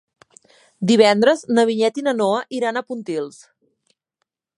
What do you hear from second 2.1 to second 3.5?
Noa iran a Pontils.